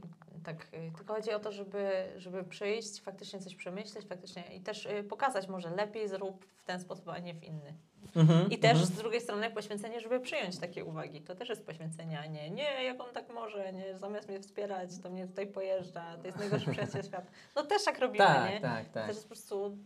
tak, 0.47 0.67
y, 0.67 0.93
tylko 0.97 1.15
chodzi 1.15 1.33
o 1.33 1.39
to, 1.39 1.53
żeby, 1.53 2.13
żeby 2.17 2.45
przyjść, 2.45 3.01
faktycznie 3.01 3.41
coś 3.41 3.55
przemyśleć, 3.55 4.07
faktycznie 4.07 4.43
i 4.57 4.61
też 4.61 4.87
y, 4.87 5.05
pokazać 5.05 5.49
może 5.49 5.71
lepiej 5.71 6.09
zrób 6.09 6.45
w 6.45 6.65
ten 6.65 6.81
sposób, 6.81 7.09
a 7.09 7.19
nie 7.19 7.35
w 7.35 7.45
inny. 7.45 7.75
Mhm, 8.17 8.51
I 8.51 8.59
też 8.59 8.71
mhm. 8.71 8.87
z 8.87 8.93
drugiej 8.93 9.21
strony 9.21 9.51
poświęcenie, 9.51 10.01
żeby 10.01 10.21
przyjąć 10.21 10.59
takie 10.59 10.85
uwagi. 10.85 11.21
To 11.21 11.35
też 11.35 11.49
jest 11.49 11.67
poświęcenie, 11.67 12.21
a 12.21 12.27
nie, 12.27 12.51
nie, 12.51 12.85
jak 12.85 13.01
on 13.01 13.13
tak 13.15 13.35
może, 13.35 13.73
nie, 13.73 13.99
zamiast 13.99 14.29
mnie 14.29 14.41
wspierać, 14.41 14.91
to 15.03 15.11
mnie 15.11 15.27
tutaj 15.27 15.47
pojeżdża, 15.47 16.17
to 16.21 16.27
jest 16.27 16.39
najgorszy 16.39 16.71
przyjaciel 16.71 17.03
świata. 17.09 17.27
No 17.57 17.63
też 17.63 17.85
tak 17.85 17.99
robimy, 17.99 18.25
Tak, 18.25 18.51
nie? 18.51 18.61
tak, 18.61 18.89
tak. 18.89 19.07
też 19.07 19.17
jest 19.17 19.23
po 19.23 19.29
prostu... 19.29 19.79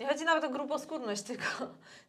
Nie 0.00 0.08
chodzi 0.08 0.24
nawet 0.24 0.44
o 0.44 0.50
gruboskórność, 0.50 1.22
tylko, 1.30 1.44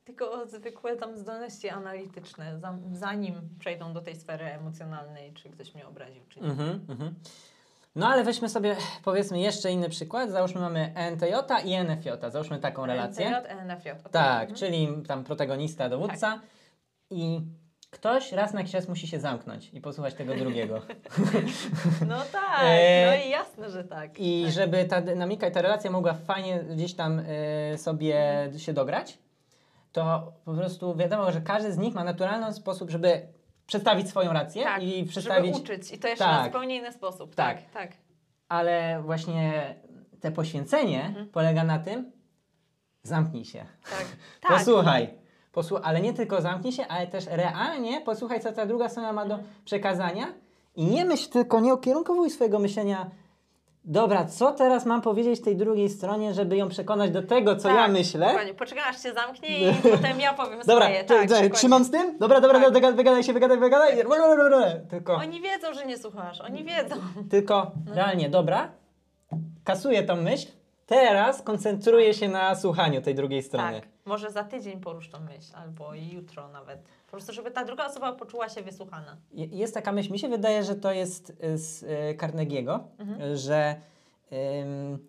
tylko 0.05 0.31
o 0.31 0.45
zwykłe 0.45 0.95
tam 0.95 1.17
zdolności 1.17 1.69
analityczne, 1.69 2.59
za, 2.59 2.77
zanim 2.93 3.35
przejdą 3.59 3.93
do 3.93 4.01
tej 4.01 4.15
sfery 4.15 4.45
emocjonalnej, 4.45 5.33
czy 5.33 5.49
ktoś 5.49 5.73
mnie 5.73 5.87
obraził, 5.87 6.23
czy 6.29 6.41
nie. 6.41 6.47
Mhm, 6.47 6.85
mhm. 6.89 7.15
No 7.95 8.07
ale 8.07 8.23
weźmy 8.23 8.49
sobie 8.49 8.75
powiedzmy 9.03 9.39
jeszcze 9.39 9.71
inny 9.71 9.89
przykład. 9.89 10.29
Załóżmy 10.29 10.61
mamy 10.61 10.93
NTJ 10.95 11.33
i 11.65 11.75
NFJ. 11.83 12.09
Załóżmy 12.29 12.59
taką 12.59 12.85
relację. 12.85 13.29
NTJ, 13.37 13.51
NFJ. 13.65 13.89
okej. 13.89 14.11
Tak, 14.11 14.41
Mhm. 14.49 14.55
czyli 14.55 14.87
tam 15.07 15.23
protagonista, 15.23 15.89
dowódca 15.89 16.39
i 17.09 17.41
ktoś 17.89 18.31
raz 18.31 18.53
na 18.53 18.59
jakiś 18.59 18.71
czas 18.73 18.87
musi 18.87 19.07
się 19.07 19.19
zamknąć 19.19 19.69
i 19.73 19.81
posłuchać 19.81 20.13
tego 20.13 20.35
drugiego. 20.35 20.81
No 22.07 22.17
tak, 22.31 22.59
E, 22.63 23.05
no 23.07 23.25
i 23.25 23.29
jasne, 23.29 23.69
że 23.69 23.83
tak. 23.83 24.19
I 24.19 24.43
tak. 24.43 24.53
żeby 24.53 24.85
ta 24.85 25.01
dynamika 25.01 25.47
i 25.47 25.51
ta 25.51 25.61
relacja 25.61 25.91
mogła 25.91 26.13
fajnie 26.13 26.59
gdzieś 26.63 26.93
tam 26.93 27.21
e, 27.73 27.77
sobie 27.77 28.49
się 28.57 28.73
dograć, 28.73 29.17
to 29.91 30.33
po 30.45 30.53
prostu 30.53 30.95
wiadomo, 30.95 31.31
że 31.31 31.41
każdy 31.41 31.73
z 31.73 31.77
nich 31.77 31.93
ma 31.93 32.03
naturalny 32.03 32.53
sposób, 32.53 32.89
żeby 32.89 33.21
przedstawić 33.71 34.09
swoją 34.09 34.33
rację 34.33 34.63
tak, 34.63 34.83
i 34.83 35.03
przedstawić. 35.05 35.53
żeby 35.55 35.63
uczyć 35.63 35.91
i 35.91 35.97
to 35.99 36.07
jeszcze 36.07 36.25
na 36.27 36.37
Tak. 36.37 36.45
zupełnie 36.45 36.75
inny 36.77 36.91
sposób. 36.91 37.35
Tak. 37.35 37.57
Tak, 37.61 37.71
tak. 37.71 37.91
Ale 38.49 39.01
właśnie 39.03 39.75
te 40.19 40.31
poświęcenie 40.31 41.05
Mhm. 41.05 41.29
polega 41.29 41.63
na 41.63 41.79
tym, 41.79 42.11
zamknij 43.03 43.45
się. 43.45 43.65
tak. 43.89 44.05
tak. 44.41 44.57
Posłuchaj. 44.57 45.09
Posłu- 45.53 45.79
ale 45.83 46.01
nie 46.01 46.13
tylko 46.13 46.41
zamknij 46.41 46.73
się, 46.73 46.87
ale 46.87 47.07
też 47.07 47.25
realnie 47.27 48.01
posłuchaj, 48.01 48.39
co 48.41 48.51
ta 48.51 48.65
druga 48.65 48.89
strona 48.89 49.13
ma 49.13 49.25
do 49.25 49.35
Mhm. 49.35 49.53
przekazania 49.65 50.27
i 50.75 50.85
nie 50.85 51.05
myśl 51.05 51.29
tylko, 51.29 51.59
nie 51.59 51.73
ukierunkowuj 51.73 52.29
swojego 52.29 52.59
myślenia. 52.59 53.09
Dobra, 53.85 54.25
co 54.25 54.51
teraz 54.51 54.85
mam 54.85 55.01
powiedzieć 55.01 55.41
tej 55.41 55.55
drugiej 55.55 55.89
stronie, 55.89 56.33
żeby 56.33 56.57
ją 56.57 56.69
przekonać 56.69 57.11
do 57.11 57.23
tego, 57.23 57.55
co 57.55 57.67
Tak, 57.67 57.77
ja 57.77 57.87
myślę? 57.87 58.27
Dokładnie. 58.27 58.53
Poczekaj, 58.53 58.83
aż 58.89 59.03
się 59.03 59.13
zamknie 59.13 59.59
i 59.71 59.73
potem 59.97 60.19
ja 60.19 60.33
powiem 60.33 60.59
Dobra, 60.67 60.85
swoje. 60.85 61.01
czy- 61.03 61.07
Tak, 61.29 61.53
trzymam 61.53 61.83
z 61.83 61.91
tym? 61.91 62.17
Dobra, 62.19 62.41
dobra, 62.41 62.59
Tak. 62.59 62.71
dobra, 62.73 62.91
wygadaj 62.91 63.23
się, 63.23 63.33
wygadaj, 63.33 63.57
wygadaj. 63.59 63.97
Tylko, 64.89 65.15
Oni 65.15 65.41
wiedzą, 65.41 65.73
że 65.73 65.85
nie 65.85 65.97
słuchasz. 65.97 66.41
Oni 66.41 66.63
wiedzą. 66.63 66.95
tylko 67.29 67.71
No. 67.85 67.95
realnie, 67.95 68.29
dobra, 68.29 68.71
kasuję 69.63 70.03
tą 70.03 70.15
myśl, 70.15 70.47
teraz 70.95 71.41
koncentruję 71.41 72.13
się 72.13 72.29
na 72.29 72.55
słuchaniu 72.55 73.01
tej 73.01 73.15
drugiej 73.15 73.43
strony. 73.43 73.79
Tak. 73.81 73.89
Może 74.05 74.31
za 74.31 74.43
tydzień 74.43 74.79
porusz 74.81 75.09
tą 75.09 75.19
myśl, 75.19 75.51
albo 75.55 75.93
jutro 75.93 76.47
nawet. 76.47 76.79
Po 77.05 77.11
prostu, 77.11 77.33
żeby 77.33 77.51
ta 77.51 77.65
druga 77.65 77.85
osoba 77.85 78.13
poczuła 78.13 78.49
się 78.49 78.61
wysłuchana. 78.61 79.17
Je- 79.33 79.45
Jest 79.45 79.73
taka 79.73 79.91
myśl, 79.91 80.11
mi 80.11 80.19
się 80.19 80.29
wydaje, 80.29 80.63
że 80.63 80.75
to 80.75 80.91
jest 80.91 81.29
y, 81.43 81.57
z 81.57 81.83
y, 81.83 81.87
Carnegie'ego, 82.17 82.79
Mhm. 82.99 83.35
że 83.37 83.75
ym, 84.61 84.99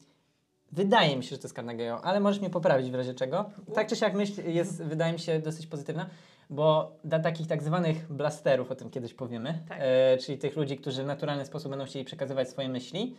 wydaje 0.72 1.16
mi 1.16 1.24
się, 1.24 1.30
że 1.30 1.38
to 1.38 1.44
jest 1.48 1.56
Carnegie'ego, 1.56 1.98
ale 2.02 2.20
możesz 2.20 2.40
mnie 2.40 2.50
poprawić 2.50 2.90
w 2.90 2.94
razie 2.94 3.14
czego. 3.14 3.50
Tak 3.74 3.86
czy 3.88 3.96
siak 3.96 4.14
myśl 4.14 4.50
jest, 4.50 4.82
wydaje 4.84 5.12
mi 5.12 5.18
się, 5.18 5.38
dosyć 5.40 5.66
pozytywna, 5.66 6.06
bo 6.50 6.92
dla 7.04 7.18
takich 7.18 7.46
tak 7.46 7.62
zwanych 7.62 8.12
blasterów, 8.12 8.70
o 8.70 8.74
tym 8.74 8.90
kiedyś 8.90 9.14
powiemy, 9.14 9.58
Tak. 9.68 9.78
e, 9.80 10.16
czyli 10.18 10.38
tych 10.38 10.56
ludzi, 10.56 10.76
którzy 10.78 11.02
w 11.02 11.06
naturalny 11.06 11.46
sposób 11.46 11.70
będą 11.70 11.84
chcieli 11.84 12.04
przekazywać 12.04 12.48
swoje 12.50 12.68
myśli, 12.68 13.16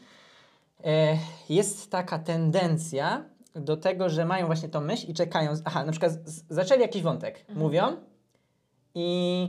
jest 1.50 1.92
taka 1.92 2.20
tendencja 2.20 3.24
do 3.56 3.78
tego, 3.78 4.10
że 4.10 4.26
mają 4.26 4.46
właśnie 4.46 4.70
tą 4.70 4.82
myśl 4.82 5.12
i 5.12 5.14
czekają. 5.14 5.52
Aha, 5.66 5.86
na 5.86 5.92
przykład 5.92 6.12
zaczęli 6.50 6.82
jakiś 6.82 7.02
wątek, 7.02 7.40
Mhm. 7.40 7.60
mówią 7.60 7.84
i 8.96 9.48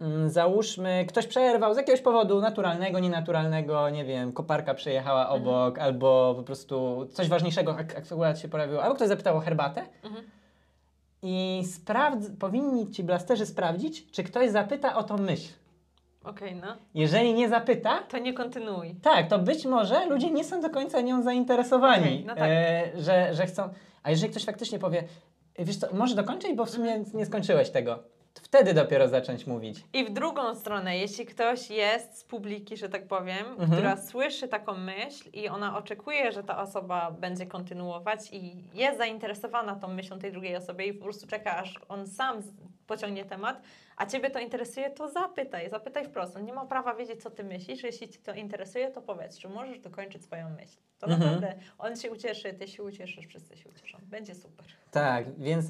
mm, 0.00 0.30
załóżmy, 0.30 1.04
ktoś 1.08 1.26
przerwał 1.26 1.74
z 1.74 1.76
jakiegoś 1.76 2.00
powodu 2.00 2.40
naturalnego, 2.40 2.98
nienaturalnego, 2.98 3.90
nie 3.90 4.04
wiem, 4.04 4.32
koparka 4.32 4.74
przejechała 4.74 5.22
Mhm. 5.22 5.42
obok, 5.42 5.78
albo 5.78 6.34
po 6.36 6.42
prostu 6.42 7.06
coś 7.12 7.28
ważniejszego 7.28 7.76
ak- 7.78 7.96
akurat 7.98 8.38
się 8.40 8.48
pojawiło, 8.48 8.82
albo 8.82 8.94
ktoś 8.94 9.08
zapytał 9.08 9.36
o 9.36 9.40
herbatę. 9.40 9.82
Mhm. 10.02 10.24
I 11.22 11.62
sprawdz, 11.74 12.30
powinni 12.38 12.90
ci 12.90 13.04
blasterzy 13.04 13.46
sprawdzić, 13.46 14.10
czy 14.10 14.24
ktoś 14.24 14.50
zapyta 14.50 14.96
o 14.96 15.02
tą 15.02 15.16
myśl. 15.16 15.52
Okej, 16.24 16.54
no. 16.54 16.76
Jeżeli 16.94 17.34
nie 17.34 17.48
zapyta, 17.48 17.98
To 18.08 18.18
nie 18.18 18.32
kontynuuj. 18.32 18.94
tak, 19.02 19.28
to 19.28 19.38
być 19.38 19.64
może 19.66 20.06
ludzie 20.06 20.30
nie 20.30 20.44
są 20.44 20.60
do 20.60 20.70
końca 20.70 21.00
nią 21.00 21.22
zainteresowani, 21.22 22.04
Okej, 22.04 22.24
no 22.26 22.34
tak. 22.34 22.44
e, 22.50 22.82
że, 22.96 23.34
że 23.34 23.46
chcą. 23.46 23.68
A 24.02 24.10
jeżeli 24.10 24.30
ktoś 24.30 24.44
faktycznie 24.44 24.78
powie, 24.78 25.04
wiesz 25.58 25.76
co, 25.76 25.86
może 25.94 26.14
dokończyć, 26.14 26.54
bo 26.54 26.64
w 26.64 26.70
sumie 26.70 27.04
nie 27.14 27.26
skończyłeś 27.26 27.70
tego, 27.70 28.02
to 28.34 28.40
wtedy 28.42 28.74
dopiero 28.74 29.08
zacząć 29.08 29.46
mówić. 29.46 29.84
I 29.92 30.04
w 30.04 30.10
drugą 30.12 30.54
stronę, 30.54 30.98
jeśli 30.98 31.26
ktoś 31.26 31.70
jest 31.70 32.18
z 32.18 32.24
publiki, 32.24 32.76
że 32.76 32.88
tak 32.88 33.06
powiem, 33.08 33.46
Mhm. 33.50 33.70
która 33.70 33.96
słyszy 33.96 34.48
taką 34.48 34.74
myśl 34.74 35.28
i 35.32 35.48
ona 35.48 35.78
oczekuje, 35.78 36.32
że 36.32 36.42
ta 36.44 36.62
osoba 36.62 37.10
będzie 37.10 37.46
kontynuować 37.46 38.18
i 38.32 38.64
jest 38.74 38.98
zainteresowana 38.98 39.76
tą 39.76 39.88
myślą 39.88 40.18
tej 40.18 40.32
drugiej 40.32 40.56
osoby 40.56 40.84
i 40.84 40.94
po 40.94 41.04
prostu 41.04 41.26
czeka, 41.26 41.56
aż 41.56 41.80
on 41.88 42.06
sam 42.06 42.42
pociągnie 42.86 43.24
temat, 43.24 43.62
a 43.96 44.06
Ciebie 44.06 44.30
to 44.30 44.38
interesuje, 44.38 44.90
to 44.90 45.08
zapytaj, 45.08 45.70
zapytaj 45.70 46.04
wprost. 46.04 46.36
On 46.36 46.44
nie 46.44 46.52
ma 46.52 46.66
prawa 46.66 46.94
wiedzieć, 46.94 47.22
co 47.22 47.30
Ty 47.30 47.44
myślisz. 47.44 47.82
Jeśli 47.82 48.08
Ci 48.08 48.18
to 48.18 48.34
interesuje, 48.34 48.90
to 48.90 49.02
powiedz, 49.02 49.38
czy 49.38 49.48
możesz 49.48 49.78
dokończyć 49.80 50.24
swoją 50.24 50.50
myśl. 50.50 50.76
To 50.98 51.06
Mhm. 51.06 51.20
naprawdę 51.32 51.54
on 51.78 51.96
się 51.96 52.10
ucieszy, 52.10 52.52
Ty 52.54 52.68
się 52.68 52.82
ucieszysz, 52.82 53.26
wszyscy 53.26 53.56
się 53.56 53.68
ucieszą. 53.68 53.98
Będzie 54.02 54.34
super. 54.34 54.66
Tak, 54.90 55.38
więc 55.38 55.66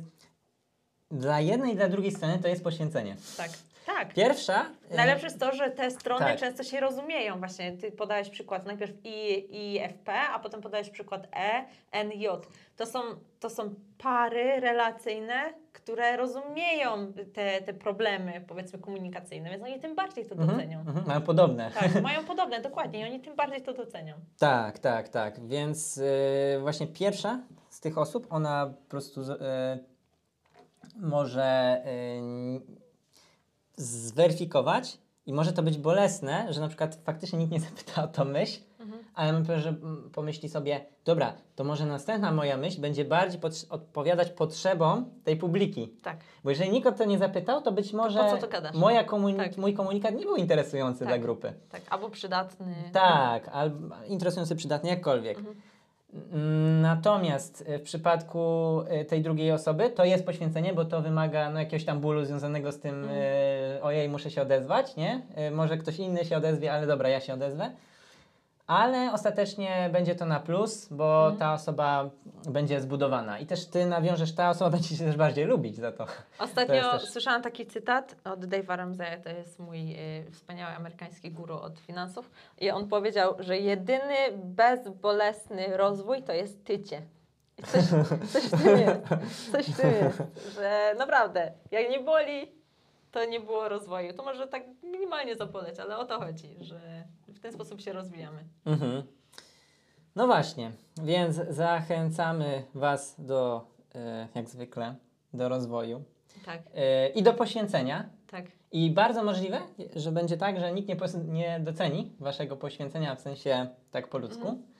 dla 1.11 1.41
jednej 1.41 1.73
i 1.73 1.77
dla 1.77 1.89
drugiej 1.89 2.13
strony 2.13 2.39
to 2.39 2.49
jest 2.49 2.65
poświęcenie. 2.65 3.17
Tak, 3.37 3.51
tak. 3.87 4.15
Pierwsza. 4.15 4.67
e, 4.91 4.97
Najlepsze 4.97 5.27
jest 5.27 5.41
to, 5.41 5.53
że 5.53 5.71
te 5.71 5.91
strony 5.91 6.25
tak. 6.25 6.41
często 6.41 6.63
się 6.63 6.81
rozumieją. 6.81 7.39
Właśnie 7.39 7.73
ty 7.73 7.93
podałeś 7.93 8.31
przykład 8.31 8.67
najpierw 8.67 8.93
I, 9.05 9.47
I, 9.51 9.81
F, 9.81 9.99
P, 10.05 10.13
a 10.13 10.39
potem 10.39 10.61
podałeś 10.61 10.91
przykład 10.91 11.29
E, 11.37 11.65
N, 11.93 12.13
J. 12.13 12.47
To 12.77 12.87
są, 12.87 13.01
to 13.41 13.51
są 13.51 13.75
pary 13.99 14.61
relacyjne, 14.61 15.55
które 15.73 16.17
rozumieją 16.17 17.13
te, 17.33 17.63
te 17.63 17.75
problemy, 17.75 18.45
powiedzmy, 18.49 18.79
komunikacyjne, 18.79 19.51
więc 19.51 19.63
oni 19.63 19.81
tym 19.81 19.95
bardziej 19.95 20.27
to 20.27 20.35
mhm, 20.35 20.51
docenią. 20.51 20.81
mhm, 20.81 21.07
mają 21.07 21.21
podobne. 21.21 21.71
Tak, 21.71 22.03
mają 22.03 22.25
podobne, 22.25 22.61
dokładnie, 22.61 23.01
i 23.01 23.05
oni 23.05 23.21
tym 23.21 23.37
bardziej 23.37 23.63
to 23.63 23.73
docenią. 23.73 24.15
Tak, 24.39 24.79
tak, 24.79 25.09
tak. 25.09 25.47
Więc 25.47 25.97
y, 25.97 26.59
właśnie 26.61 26.87
pierwsza 26.87 27.41
z 27.69 27.81
tych 27.81 27.99
osób, 27.99 28.27
ona 28.31 28.67
po 28.67 28.91
prostu 28.91 29.23
z, 29.23 29.31
y, 29.31 29.85
może 30.97 31.83
y, 31.87 32.84
zweryfikować 33.77 34.99
i 35.27 35.33
może 35.33 35.53
to 35.53 35.63
być 35.63 35.79
bolesne, 35.79 36.53
że 36.53 36.61
na 36.61 36.69
przykład 36.69 36.99
faktycznie 37.05 37.39
nikt 37.39 37.53
nie 37.53 37.61
zapyta 37.61 38.05
o 38.05 38.09
tą 38.09 38.25
myśl, 38.25 38.61
ale 39.15 39.33
myślę, 39.33 39.61
że 39.61 39.75
pomyśli 40.13 40.49
sobie, 40.49 40.85
dobra, 41.05 41.33
to 41.57 41.65
może 41.65 41.87
następna 41.87 42.33
moja 42.33 42.57
myśl 42.57 42.81
będzie 42.81 43.05
bardziej 43.05 43.41
potrze- 43.41 43.67
odpowiadać 43.71 44.31
potrzebom 44.31 45.05
tej 45.25 45.37
publiki. 45.37 45.89
Tak, 46.03 46.17
Bo 46.45 46.51
jeżeli 46.51 46.71
nikt 46.71 46.87
o 46.87 46.93
to 46.93 47.05
nie 47.05 47.19
zapytał, 47.19 47.63
to 47.63 47.73
być 47.73 47.93
może 47.93 48.31
co 48.31 48.37
to 48.37 48.49
gadasz? 48.49 48.75
moja 48.77 49.05
komuni- 49.05 49.37
Tak. 49.37 49.57
mój 49.57 49.75
komunikat 49.75 50.15
nie 50.15 50.25
był 50.25 50.37
interesujący 50.37 50.99
Tak. 50.99 51.09
dla 51.09 51.19
grupy. 51.19 51.53
tak, 51.71 51.83
albo 51.91 52.11
przydatny. 52.11 52.75
Tak, 52.93 53.49
albo 53.49 53.95
interesujący, 54.07 54.57
przydatny, 54.57 54.91
jakkolwiek. 54.91 55.39
Mhm. 55.39 55.57
Mm, 56.33 56.81
Natomiast 56.81 57.65
y, 57.69 57.79
w 57.79 57.83
przypadku 57.83 58.81
y, 59.01 59.05
tej 59.05 59.23
drugiej 59.23 59.53
osoby 59.53 59.91
to 59.91 60.05
jest 60.05 60.27
poświęcenie, 60.27 60.73
bo 60.73 60.85
to 60.85 61.03
wymaga 61.03 61.51
no, 61.51 61.61
jakiegoś 61.61 61.85
tam 61.85 62.01
bólu 62.01 62.25
związanego 62.25 62.73
z 62.73 62.81
tym, 62.81 63.05
y, 63.05 63.83
ojej, 63.83 64.09
muszę 64.09 64.31
się 64.31 64.43
odezwać, 64.43 64.97
nie? 64.97 65.23
Może 65.53 65.79
ktoś 65.79 65.99
inny 65.99 66.25
się 66.25 66.37
odezwie, 66.37 66.73
ale 66.73 66.87
dobra, 66.87 67.09
ja 67.09 67.21
się 67.21 67.35
odezwę. 67.35 67.71
Ale 68.67 69.13
ostatecznie 69.13 69.91
będzie 69.93 70.15
to 70.15 70.27
na 70.27 70.41
plus, 70.41 70.89
bo 70.89 71.21
Mhm. 71.23 71.37
ta 71.39 71.53
osoba 71.55 72.11
będzie 72.49 72.81
zbudowana. 72.81 73.39
I 73.39 73.47
też 73.47 73.67
ty 73.67 73.87
nawiążesz, 73.87 74.35
ta 74.35 74.51
osoba 74.51 74.71
będzie 74.77 74.97
cię 74.97 75.05
też 75.05 75.17
bardziej 75.17 75.45
lubić 75.45 75.77
za 75.77 75.93
to. 75.93 76.07
Ostatnio 76.39 76.83
To 76.83 76.93
też- 76.99 77.11
słyszałam 77.11 77.43
taki 77.43 77.67
cytat 77.67 78.17
od 78.25 78.41
Dave'a 78.41 78.77
Ramseya, 78.77 79.23
to 79.25 79.31
jest 79.31 79.59
mój 79.59 79.93
y, 79.93 80.31
wspaniały 80.31 80.75
amerykański 80.77 81.31
guru 81.31 81.55
od 81.55 81.79
finansów. 81.79 82.31
I 82.59 82.71
on 82.71 82.89
powiedział, 82.89 83.35
że 83.39 83.59
jedyny 83.59 84.15
bezbolesny 84.45 85.77
rozwój 85.77 86.23
to 86.23 86.33
jest 86.33 86.65
tycie. 86.65 87.03
I 87.59 87.63
coś, 87.63 87.85
coś 88.33 88.43
w 88.45 88.63
tym 88.63 88.79
jest. 88.79 89.03
Coś 89.53 89.67
w 89.67 89.77
tym 89.81 89.91
jest. 90.05 90.23
Że 90.55 90.95
naprawdę, 90.99 91.53
jak 91.71 91.91
nie 91.91 92.01
boli, 92.01 92.53
to 93.13 93.25
nie 93.25 93.41
było 93.41 93.69
rozwoju. 93.69 94.13
To 94.13 94.23
może 94.23 94.47
tak 94.49 94.63
minimalnie 94.83 95.37
zapoleć, 95.37 95.79
ale 95.81 95.99
o 95.99 96.05
to 96.05 96.19
chodzi, 96.21 96.57
że 96.61 96.81
w 97.35 97.41
ten 97.41 97.53
sposób 97.53 97.81
się 97.81 97.93
rozwijamy. 97.93 98.45
Mhm. 98.65 99.03
No 100.17 100.27
właśnie, 100.27 100.73
więc 101.03 101.37
zachęcamy 101.51 102.65
Was 102.75 103.15
do, 103.19 103.67
e, 103.95 104.29
jak 104.35 104.49
zwykle, 104.49 104.95
do 105.35 105.49
rozwoju 105.49 106.05
Tak, 106.47 106.63
e, 106.75 107.09
i 107.09 107.23
do 107.23 107.35
poświęcenia. 107.35 108.09
tak. 108.31 108.45
I 108.73 108.91
bardzo 108.91 109.23
możliwe, 109.25 109.61
że 109.97 110.13
będzie 110.13 110.37
tak, 110.37 110.61
że 110.61 110.73
nikt 110.73 110.89
nie, 111.29 111.61
doceni 111.61 112.13
Waszego 112.21 112.57
poświęcenia, 112.57 113.15
w 113.15 113.21
sensie 113.21 113.69
tak 113.91 114.09
po 114.09 114.19
ludzku. 114.19 114.49
Mhm. 114.49 114.74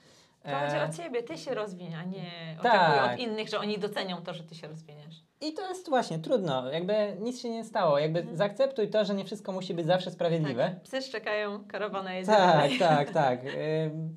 To 0.45 0.51
chodzi 0.59 0.75
E, 0.75 0.89
o 0.89 0.93
ciebie, 0.93 1.23
ty 1.23 1.37
się 1.37 1.53
rozwiń, 1.55 1.93
a 1.95 2.03
nie 2.03 2.57
Tak. 2.63 3.13
od 3.13 3.19
innych, 3.19 3.49
że 3.49 3.59
oni 3.59 3.79
docenią 3.79 4.21
to, 4.21 4.33
że 4.33 4.43
ty 4.43 4.55
się 4.55 4.67
rozwiniesz. 4.67 5.15
I 5.41 5.53
to 5.53 5.67
jest 5.69 5.89
właśnie 5.89 6.19
trudno, 6.19 6.71
jakby 6.71 7.17
nic 7.19 7.41
się 7.41 7.49
nie 7.49 7.63
stało, 7.63 7.99
jakby 7.99 8.19
Mhm. 8.19 8.37
zaakceptuj 8.37 8.89
to, 8.89 9.05
że 9.05 9.13
nie 9.13 9.25
wszystko 9.25 9.51
musi 9.51 9.73
być 9.73 9.85
zawsze 9.85 10.11
sprawiedliwe. 10.11 10.63
Tak. 10.63 10.81
Psy 10.81 11.01
szczekają, 11.01 11.63
karawana 11.67 12.13
jedzie 12.13 12.31
Tak, 12.31 12.53
dalej. 12.57 12.79
tak, 12.79 13.11
tak. 13.11 13.39
Ym, 13.45 14.15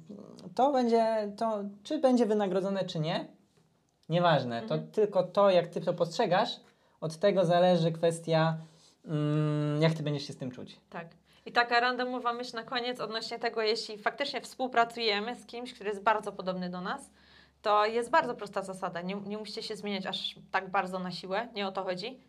To 0.55 0.73
będzie, 0.73 1.33
to, 1.37 1.61
czy 1.83 1.99
będzie 1.99 2.27
wynagrodzone, 2.27 2.85
czy 2.85 3.01
nie, 3.01 3.27
nieważne. 4.09 4.63
To 4.63 4.75
Mhm. 4.75 4.93
tylko 4.93 5.23
to, 5.23 5.51
jak 5.51 5.67
ty 5.67 5.81
to 5.81 5.95
postrzegasz, 5.95 6.51
od 7.01 7.17
tego 7.17 7.45
zależy 7.45 7.93
kwestia, 7.93 8.59
mm, 9.05 9.83
jak 9.83 9.95
ty 9.95 10.03
będziesz 10.03 10.27
się 10.27 10.33
z 10.33 10.37
tym 10.37 10.51
czuć. 10.51 10.81
Tak. 10.91 11.09
I 11.49 11.53
taka 11.53 11.81
randomowa 11.81 12.33
myśl 12.33 12.57
na 12.57 12.63
koniec 12.63 13.01
odnośnie 13.01 13.39
tego, 13.39 13.63
jeśli 13.63 13.99
faktycznie 13.99 14.41
współpracujemy 14.41 15.37
z 15.37 15.47
kimś, 15.47 15.75
który 15.75 15.91
jest 15.91 16.03
bardzo 16.03 16.33
podobny 16.33 16.71
do 16.71 16.81
nas, 16.81 17.11
to 17.63 17.87
jest 17.87 18.11
bardzo 18.11 18.35
prosta 18.35 18.63
zasada. 18.63 19.01
Nie, 19.03 19.15
nie 19.15 19.39
musicie 19.39 19.63
się 19.63 19.77
zmieniać 19.77 20.07
aż 20.07 20.35
tak 20.51 20.71
bardzo 20.71 20.99
na 20.99 21.11
siłę, 21.11 21.49
nie 21.55 21.67
o 21.67 21.73
to 21.73 21.85
chodzi, 21.85 22.21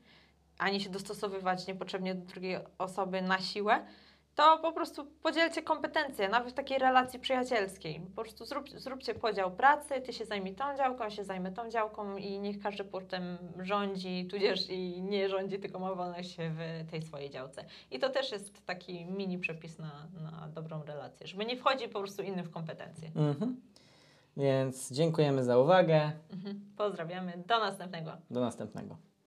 ani 0.57 0.81
się 0.81 0.89
dostosowywać 0.89 1.67
niepotrzebnie 1.67 2.15
do 2.15 2.25
drugiej 2.25 2.57
osoby 2.77 3.21
na 3.21 3.39
siłę. 3.39 3.85
To 4.39 4.58
po 4.58 4.72
prostu 4.72 5.05
podzielcie 5.05 5.62
kompetencje, 5.62 6.29
nawet 6.29 6.51
w 6.51 6.53
takiej 6.53 6.79
relacji 6.79 7.19
przyjacielskiej. 7.19 8.01
Po 8.15 8.22
prostu 8.22 8.46
zrób, 8.46 8.69
zróbcie 8.69 9.15
podział 9.15 9.51
pracy, 9.51 10.01
ty 10.01 10.13
się 10.13 10.25
zajmij 10.25 10.55
tą 10.55 10.77
działką, 10.77 11.03
ja 11.03 11.10
się 11.10 11.24
zajmę 11.24 11.51
tą 11.51 11.69
działką 11.69 12.17
i 12.17 12.39
niech 12.39 12.60
każdy 12.60 12.84
potem 12.84 13.38
rządzi, 13.60 14.27
tudzież 14.31 14.69
i 14.69 15.01
nie 15.01 15.29
rządzi, 15.29 15.60
tylko 15.60 15.79
ma 15.79 15.96
wolność 15.96 16.38
w 16.39 16.91
tej 16.91 17.01
swojej 17.01 17.29
działce. 17.29 17.65
I 17.91 18.00
to 18.00 18.10
też 18.10 18.31
jest 18.31 18.65
taki 18.65 19.05
mini 19.05 19.38
przepis 19.38 19.79
na, 19.79 20.08
na 20.22 20.48
dobrą 20.48 20.84
relację, 20.84 21.27
żeby 21.27 21.46
nie 21.46 21.58
wchodzi 21.58 21.88
po 21.88 22.00
prostu 22.00 22.24
innym 22.24 22.46
w 22.46 22.51
kompetencje. 22.51 23.12
Mhm. 23.15 23.62
Więc 24.38 24.91
dziękujemy 24.91 25.43
za 25.43 25.58
uwagę. 25.58 26.12
Mhm. 26.34 26.62
Pozdrawiamy, 26.77 27.43
do 27.48 27.60
następnego. 27.60 28.12
Do 28.29 28.39
następnego. 28.39 29.09